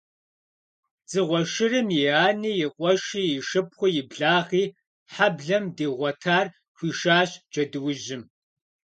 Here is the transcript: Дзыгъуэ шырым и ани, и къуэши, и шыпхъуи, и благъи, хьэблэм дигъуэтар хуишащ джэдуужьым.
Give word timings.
Дзыгъуэ 1.05 1.41
шырым 1.53 1.87
и 2.01 2.03
ани, 2.27 2.53
и 2.63 2.67
къуэши, 2.75 3.23
и 3.35 3.37
шыпхъуи, 3.47 3.91
и 4.01 4.03
благъи, 4.09 4.65
хьэблэм 5.13 5.63
дигъуэтар 5.75 6.45
хуишащ 6.75 7.31
джэдуужьым. 7.51 8.23